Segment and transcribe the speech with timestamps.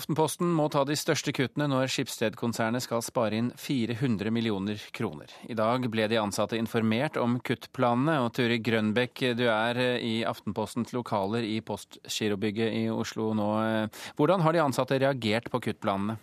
[0.00, 5.28] Aftenposten må ta de største kuttene når Skipsted-konsernet skal spare inn 400 millioner kroner.
[5.44, 10.94] I dag ble de ansatte informert om kuttplanene, og Turi Grønbekk, du er i Aftenpostens
[10.96, 13.50] lokaler i Postgirobygget i Oslo nå.
[14.16, 16.16] Hvordan har de ansatte reagert på kuttplanene?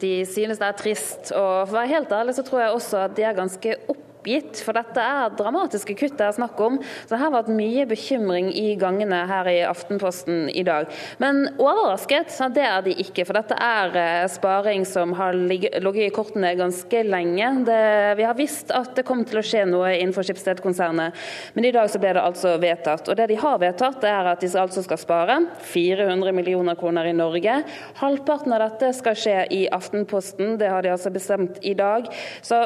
[0.00, 3.02] de synes det er trist, og for å være helt ærlig så tror jeg også
[3.04, 6.78] at de er ganske opptatt oppgitt, for dette er dramatiske kutt det er snakk om.
[7.06, 10.90] Så det har vært mye bekymring i gangene her i Aftenposten i dag.
[11.22, 13.24] Men overrasket, det er de ikke.
[13.24, 17.52] For dette er eh, sparing som har ligget i kortene ganske lenge.
[17.66, 17.80] Det,
[18.20, 21.16] vi har visst at det kom til å skje noe innenfor Skipsted-konsernet,
[21.54, 23.08] men i dag så ble det altså vedtatt.
[23.08, 25.38] Og det de har vedtatt, er at de altså skal spare
[25.70, 27.60] 400 millioner kroner i Norge.
[28.00, 32.10] Halvparten av dette skal skje i Aftenposten, det har de altså bestemt i dag.
[32.44, 32.60] Så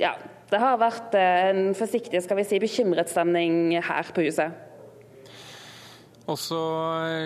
[0.00, 0.14] ja,
[0.50, 4.64] det har vært eh, en forsiktig, skal vi si, bekymret stemning her på huset.
[6.28, 6.58] Også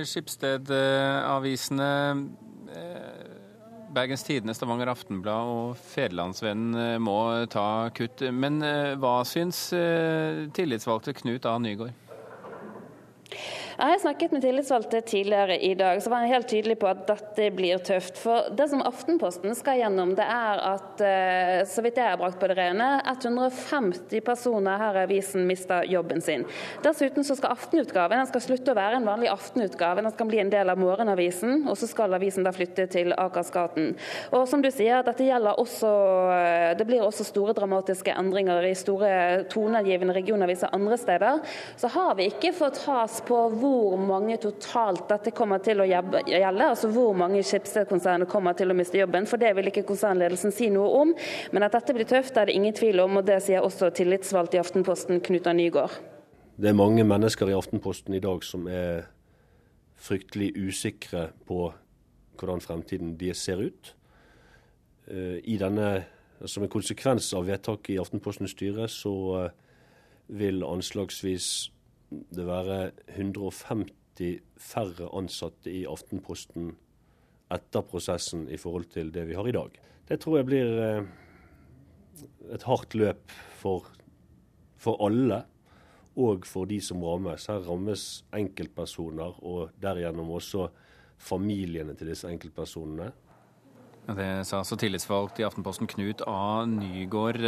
[0.07, 1.91] skipsstedavisene Skipsted-avisene
[2.77, 3.31] eh,
[3.93, 7.19] Bergens Tidende, Stavanger Aftenblad og Federlandsvennen må
[7.53, 8.23] ta kutt.
[8.33, 8.63] Men
[9.03, 9.67] hva syns
[10.57, 11.59] tillitsvalgte Knut A.
[11.61, 11.93] Nygaard?
[13.73, 17.07] Jeg har snakket med tillitsvalgte tidligere i dag, så var han helt tydelig på at
[17.09, 18.19] dette blir tøft.
[18.21, 22.39] For det som Aftenposten skal gjennom, det er at, eh, så vidt jeg har brakt
[22.41, 26.45] på det rene, 150 personer her i avisen mister jobben sin.
[26.85, 30.43] Dessuten så skal aftenutgaven den skal slutte å være en vanlig aftenutgave, den skal bli
[30.43, 31.65] en del av morgenavisen.
[31.69, 33.97] Og så skal avisen da flytte til Akersgaten.
[34.33, 35.93] Og som du sier, dette gjelder også
[36.37, 41.41] eh, Det blir også store dramatiske endringer i store toneangivende regionaviser andre steder.
[41.77, 46.67] Så har vi ikke fått has på hvor mange totalt dette kommer til å gjelde,
[46.67, 49.29] altså hvor mange Schibsted-konsernet kommer til å miste jobben.
[49.31, 51.15] For det vil ikke konsernledelsen si noe om.
[51.55, 54.57] Men at dette blir tøft, er det ingen tvil om, og det sier også tillitsvalgt
[54.57, 55.55] i Aftenposten, Knut A.
[55.57, 55.95] Nygaard.
[56.59, 59.07] Det er mange mennesker i Aftenposten i dag som er
[60.03, 61.71] fryktelig usikre på
[62.39, 63.95] hvordan fremtiden de ser ut.
[65.07, 66.05] Eh, I denne,
[66.45, 69.13] Som en konsekvens av vedtaket i Aftenpostens styre, så
[69.45, 69.51] eh,
[70.27, 71.71] vil anslagsvis
[72.35, 72.79] det være
[73.17, 76.73] 150 færre ansatte i Aftenposten
[77.53, 79.79] etter prosessen i forhold til det vi har i dag.
[80.09, 81.09] Det tror jeg blir eh,
[82.55, 83.89] et hardt løp for,
[84.81, 85.43] for alle,
[86.13, 87.49] og for de som rammes.
[87.49, 88.07] Her rammes
[88.37, 90.69] enkeltpersoner, og derigjennom også
[91.23, 93.13] familiene til disse enkeltpersonene.
[94.03, 96.65] Det sa altså tillitsvalgt i Aftenposten Knut A.
[96.67, 97.39] Nygård.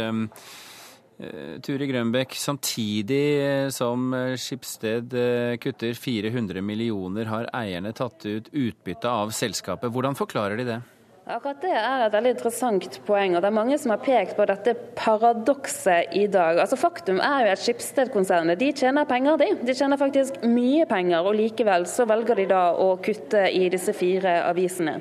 [1.15, 5.15] Eh, Turi Grønbekk, samtidig eh, som eh, Skipsted
[5.63, 9.93] kutter 400 millioner, har eierne tatt ut utbytte av selskapet.
[9.95, 10.81] Hvordan forklarer de det?
[11.25, 13.33] Akkurat Det er et veldig interessant poeng.
[13.33, 16.59] og Det er mange som har pekt på dette paradokset i dag.
[16.61, 19.47] Altså Faktum er jo at Skipsted-konsernet tjener penger, de.
[19.65, 23.95] De tjener faktisk mye penger, og likevel så velger de da å kutte i disse
[23.97, 24.99] fire avisene.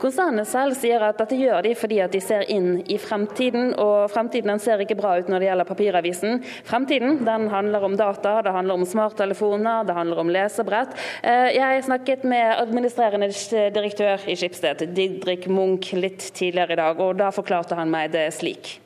[0.00, 4.10] Konsernet selv sier at dette gjør de fordi at de ser inn i fremtiden, og
[4.10, 6.42] fremtiden den ser ikke bra ut når det gjelder papiravisen.
[6.66, 10.98] Fremtiden den handler om data, det handler om smarttelefoner, det handler om lesebrett.
[11.22, 13.30] Eh, jeg snakket med administrerende
[13.70, 18.14] direktør i Skipsted, Didrik Moe Munch litt tidligere i dag, og da forklarte han meg
[18.14, 18.78] det slik.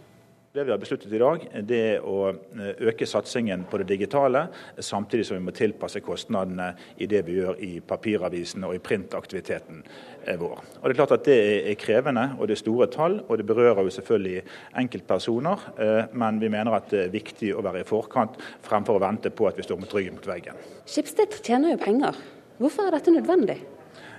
[0.55, 4.45] Det vi har besluttet i dag, det er å eh, øke satsingen på det digitale,
[4.79, 6.69] samtidig som vi må tilpasse kostnadene
[7.03, 10.63] i det vi gjør i papiravisene og i printaktiviteten eh, vår.
[10.79, 11.41] Og Det er klart at det
[11.73, 14.47] er krevende, og det er store tall, og det berører jo selvfølgelig
[14.85, 15.69] enkeltpersoner.
[15.75, 19.35] Eh, men vi mener at det er viktig å være i forkant, fremfor å vente
[19.35, 20.63] på at vi står med ryggen mot veggen.
[20.87, 22.23] Skipsted tjener jo penger.
[22.63, 23.59] Hvorfor er dette nødvendig?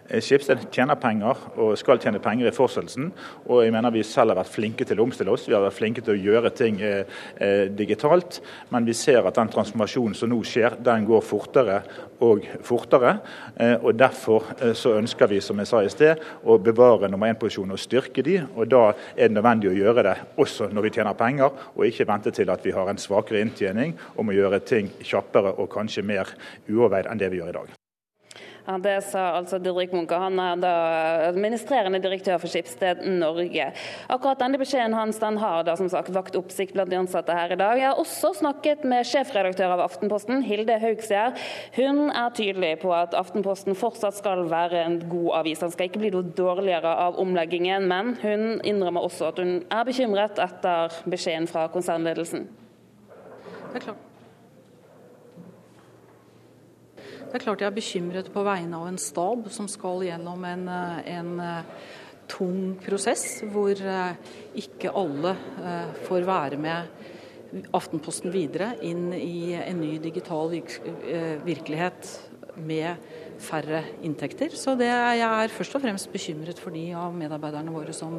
[0.08, 3.10] Eh, Skipsted tjener penger og skal tjene penger i fortsettelsen.
[3.50, 5.48] Og jeg mener vi selv har vært flinke til å omstille oss.
[5.50, 8.42] Vi har vært flinke til å gjøre ting eh, eh, digitalt.
[8.74, 11.80] Men vi ser at den transformasjonen som nå skjer, den går fortere
[12.26, 13.18] og fortere.
[13.56, 17.32] Eh, og Derfor eh, så ønsker vi, som jeg sa i sted, å bevare nummer
[17.32, 18.40] én-posisjonen og styrke de.
[18.56, 18.84] Og da
[19.16, 22.52] er det nødvendig å gjøre det også når vi tjener penger, og ikke vente til
[22.54, 26.36] at vi har en svakere inntjening om å gjøre ting kjappere og kanskje mer
[26.70, 27.76] uoverveid enn det vi gjør i dag.
[28.66, 30.18] Ja, det sa altså Didrik Munke.
[30.18, 30.72] Han er da
[31.28, 33.68] administrerende direktør for Skipsted Norge.
[34.10, 37.54] Akkurat denne beskjeden hans den har da som sagt vakt oppsikt blant de ansatte her
[37.54, 37.78] i dag.
[37.78, 41.38] Jeg har også snakket med sjefredaktør av Aftenposten, Hilde Haugsgjerd.
[41.78, 45.62] Hun er tydelig på at Aftenposten fortsatt skal være en god avis.
[45.62, 49.86] Den skal ikke bli noe dårligere av omleggingen, men hun innrømmer også at hun er
[49.86, 52.50] bekymret etter beskjeden fra konsernledelsen.
[53.70, 54.15] Det er klart.
[57.26, 60.68] Det er klart jeg er bekymret på vegne av en stab som skal gjennom en,
[60.70, 61.90] eh, en eh,
[62.30, 65.36] tung prosess, hvor eh, ikke alle
[66.08, 67.04] får være med
[67.76, 70.50] Aftenposten videre inn i en ny digital
[71.46, 72.10] virkelighet
[72.58, 72.98] med
[73.40, 74.56] færre inntekter.
[74.60, 78.18] Så det, jeg er først og fremst bekymret for de av medarbeiderne våre som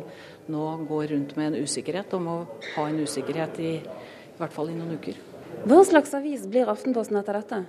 [0.48, 2.36] nå går rundt med en usikkerhet, og må
[2.76, 5.20] ha en usikkerhet i, i hvert fall i noen uker.
[5.66, 7.64] Hva slags avis blir Aftenposten etter dette?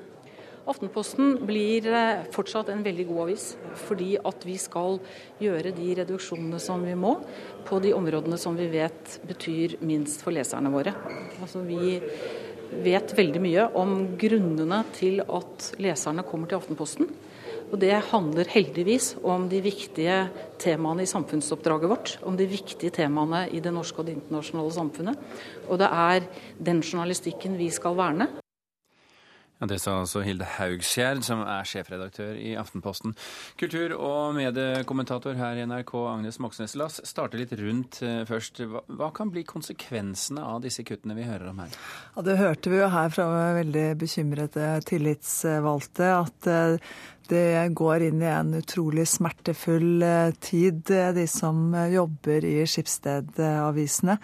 [0.68, 3.46] Aftenposten blir eh, fortsatt en veldig god avis,
[3.88, 4.98] fordi at vi skal
[5.40, 7.14] gjøre de reduksjonene som vi må
[7.68, 10.92] på de områdene som vi vet betyr minst for leserne våre.
[11.40, 12.00] Altså Vi
[12.84, 17.08] vet veldig mye om grunnene til at leserne kommer til Aftenposten.
[17.68, 20.18] Og Det handler heldigvis om de viktige
[20.60, 22.14] temaene i samfunnsoppdraget vårt.
[22.24, 25.24] Om de viktige temaene i det norske og det internasjonale samfunnet.
[25.68, 26.28] Og det er
[26.60, 28.30] den journalistikken vi skal verne.
[29.58, 33.16] Ja, Det sa altså Hilde Haugskjær, som er sjefredaktør i Aftenposten.
[33.58, 36.76] Kultur- og mediekommentator her i NRK, Agnes Moxnes.
[36.78, 38.62] La oss starte litt rundt eh, først.
[38.70, 41.74] Hva, kan bli konsekvensene av disse kuttene vi hører om her?
[42.14, 43.28] Ja, Det hørte vi jo her fra
[43.58, 46.94] veldig bekymrede tillitsvalgte, at eh,
[47.28, 50.86] det går inn i en utrolig smertefull eh, tid,
[51.18, 54.20] de som jobber i Skipsstedavisene.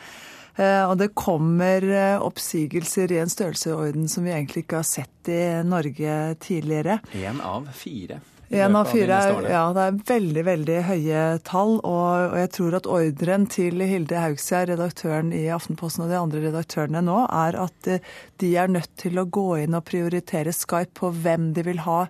[0.55, 5.33] Eh, og det kommer eh, oppsigelser i en størrelsesorden som vi egentlig ikke har sett
[5.33, 7.00] i Norge tidligere.
[7.17, 8.21] Én av fire.
[8.53, 9.15] En av fire,
[9.50, 11.79] ja, Det er veldig veldig høye tall.
[11.79, 16.44] Og, og jeg tror at ordren til Hilde Haugskjær, redaktøren i Aftenposten og de andre
[16.45, 18.11] redaktørene nå, er at eh,
[18.44, 22.03] de er nødt til å gå inn og prioritere Skype på hvem de vil ha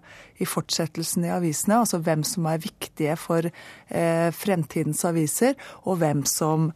[0.44, 1.80] i fortsettelsen i avisene.
[1.80, 5.56] Altså hvem som er viktige for eh, fremtidens aviser,
[5.88, 6.74] og hvem som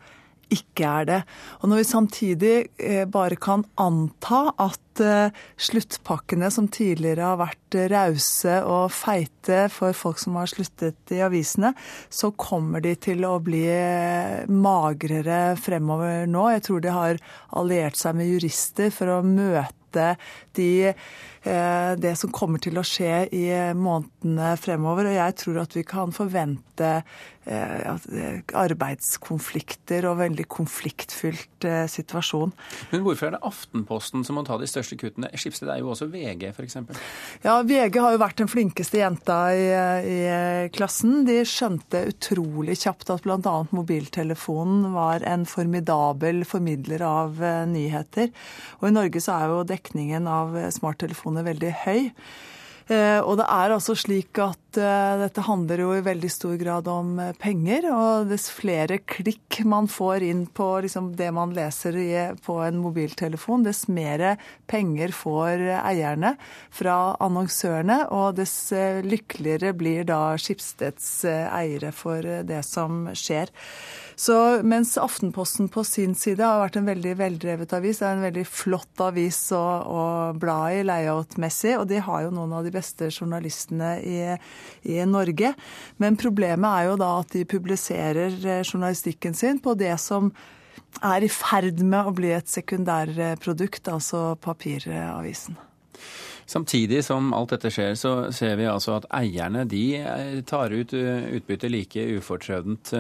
[0.54, 1.20] ikke er det.
[1.62, 7.78] Og når vi samtidig eh, bare kan anta at eh, sluttpakkene som tidligere har vært
[7.92, 11.74] rause og feite for folk som har sluttet i avisene,
[12.10, 16.48] så kommer de til å bli eh, magrere fremover nå.
[16.56, 17.24] Jeg tror de har
[17.60, 20.14] alliert seg med jurister for å møte
[20.58, 20.94] de
[22.02, 23.46] det som kommer til å skje i
[23.78, 25.10] månedene fremover.
[25.10, 26.92] Og jeg tror at vi kan forvente
[27.48, 32.52] Eh, arbeidskonflikter og veldig konfliktfylt eh, situasjon.
[32.92, 35.30] Men hvorfor er det Aftenposten som må ta de største kuttene?
[35.32, 36.76] Skipsted er jo også VG, f.eks.
[37.46, 40.18] Ja, VG har jo vært den flinkeste jenta i, i
[40.76, 41.22] klassen.
[41.30, 43.56] De skjønte utrolig kjapt at bl.a.
[43.72, 48.34] mobiltelefonen var en formidabel formidler av eh, nyheter.
[48.82, 52.02] Og i Norge så er jo dekningen av smarttelefoner veldig høy.
[52.88, 56.88] Eh, og det er altså slik at eh, dette handler jo i veldig stor grad
[56.92, 57.90] om eh, penger.
[57.92, 61.98] Og dess flere klikk man får inn på liksom det man leser
[62.46, 64.38] på en mobiltelefon, dess mer
[64.70, 66.36] penger får eierne
[66.70, 68.74] fra annonsørene, og dess
[69.06, 73.54] lykkeligere blir da Skipsteds eiere for det som skjer.
[74.20, 74.34] Så
[74.66, 78.46] mens Aftenposten på sin side har vært en veldig veldrevet avis, det er en veldig
[78.50, 80.06] flott avis å, å
[80.42, 84.18] bla i layout-messig, og de har jo noen av de beste journalistene i,
[84.90, 85.52] i Norge.
[86.02, 90.32] Men problemet er jo da at de publiserer eh, journalistikken sin på det som
[91.04, 95.58] er i ferd med å bli et sekundærprodukt, altså papiravisen.
[96.48, 100.94] Samtidig som alt dette skjer, så ser vi altså at eierne de eh, tar ut
[100.96, 102.94] eh, utbytte like ufortrødent.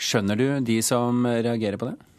[0.00, 2.09] Skjønner du de som reagerer på det?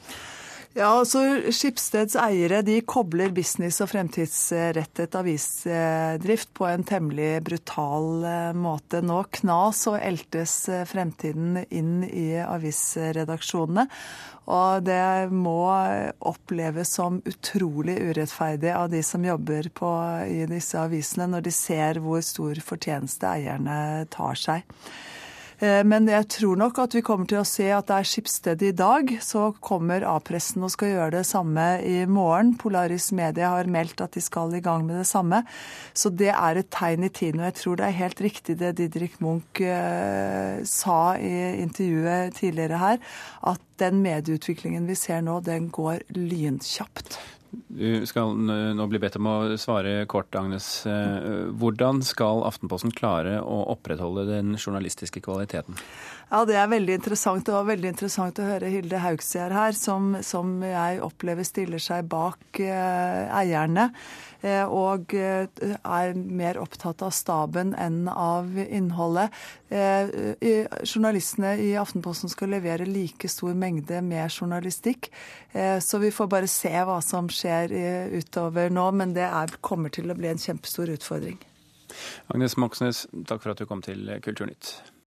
[0.71, 1.19] Ja, altså
[1.51, 9.01] Skipsteds eiere de kobler business og fremtidsrettet avisdrift på en temmelig brutal eh, måte.
[9.03, 13.83] Nå knas og eltes eh, fremtiden inn i avisredaksjonene.
[14.51, 15.59] Og det må
[16.31, 19.91] oppleves som utrolig urettferdig av de som jobber på,
[20.23, 24.63] i disse avisene, når de ser hvor stor fortjeneste eierne tar seg.
[25.61, 28.69] Eh, men jeg tror nok at vi kommer til å se at det er Skipsstedet
[28.71, 29.11] i dag.
[29.21, 32.55] Så kommer A-pressen og skal gjøre det samme i morgen.
[32.61, 35.43] Polaris Media har meldt at de skal i gang med det samme.
[35.93, 37.43] Så det er et tegn i tiden.
[37.43, 42.81] Og jeg tror det er helt riktig det Didrik Munch eh, sa i intervjuet tidligere
[42.81, 43.03] her,
[43.51, 47.19] at den medieutviklingen vi ser nå, den går lynkjapt.
[47.51, 48.35] Du skal
[48.75, 50.85] nå bli bedt om å svare kort, Agnes.
[50.87, 55.75] Eh, hvordan skal Aftenposten klare å opprettholde den journalistiske kvaliteten?
[56.31, 57.45] Ja, Det er veldig interessant.
[57.45, 62.07] Det var veldig interessant å høre Hilde Haugsgjerd her, som, som, jeg opplever stiller seg
[62.07, 63.89] bak eh, eierne.
[64.41, 69.33] Eh, og eh, er mer opptatt av staben enn av innholdet.
[69.69, 70.09] Eh,
[70.81, 75.11] journalistene i Aftenposten skal levere like stor mengde med journalistikk.
[75.51, 77.73] Så vi får bare se hva som skjer
[78.15, 81.35] utover nå, men det er, kommer til å bli en kjempestor utfordring.
[82.31, 84.77] Agnes Moxnes, takk for at du kom til Kulturnytt.